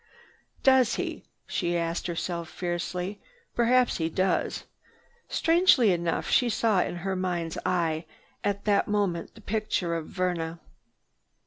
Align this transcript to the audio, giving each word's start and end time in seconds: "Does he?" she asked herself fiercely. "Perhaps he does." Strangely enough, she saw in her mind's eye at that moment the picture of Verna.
"Does 0.63 0.95
he?" 0.95 1.25
she 1.45 1.77
asked 1.77 2.07
herself 2.07 2.49
fiercely. 2.49 3.21
"Perhaps 3.53 3.97
he 3.97 4.09
does." 4.09 4.63
Strangely 5.29 5.93
enough, 5.93 6.27
she 6.27 6.49
saw 6.49 6.81
in 6.81 6.95
her 7.05 7.15
mind's 7.15 7.59
eye 7.67 8.07
at 8.43 8.65
that 8.65 8.87
moment 8.87 9.35
the 9.35 9.41
picture 9.41 9.93
of 9.95 10.07
Verna. 10.07 10.59